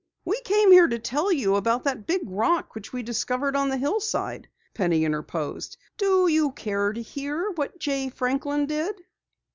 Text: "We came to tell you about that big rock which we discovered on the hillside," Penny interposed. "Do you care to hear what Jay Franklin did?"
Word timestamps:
"We 0.25 0.41
came 0.43 0.71
to 0.89 0.97
tell 0.97 1.31
you 1.31 1.55
about 1.57 1.83
that 1.83 2.07
big 2.07 2.21
rock 2.25 2.73
which 2.73 2.91
we 2.91 3.03
discovered 3.03 3.55
on 3.55 3.69
the 3.69 3.77
hillside," 3.77 4.47
Penny 4.73 5.05
interposed. 5.05 5.77
"Do 5.99 6.27
you 6.27 6.53
care 6.53 6.91
to 6.91 7.01
hear 7.03 7.51
what 7.51 7.77
Jay 7.77 8.09
Franklin 8.09 8.65
did?" 8.65 8.99